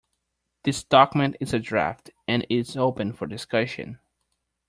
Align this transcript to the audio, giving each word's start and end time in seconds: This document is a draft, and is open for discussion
This 0.63 0.83
document 0.83 1.35
is 1.39 1.53
a 1.53 1.59
draft, 1.59 2.09
and 2.27 2.43
is 2.49 2.75
open 2.75 3.13
for 3.13 3.27
discussion 3.27 3.99